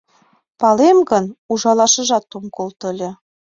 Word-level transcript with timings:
—Палем 0.59 0.97
гын, 1.09 1.25
ужалашыжат 1.51 2.25
ом 2.37 2.45
колто 2.55 2.83
ыле. 2.91 3.09